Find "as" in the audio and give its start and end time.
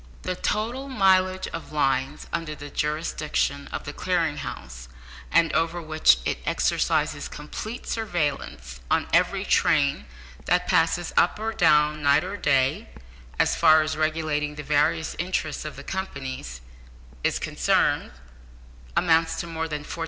13.37-13.55, 13.83-13.95